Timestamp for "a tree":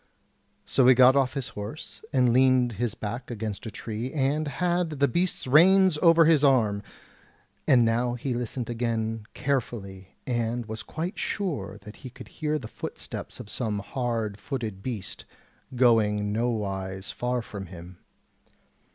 3.67-4.11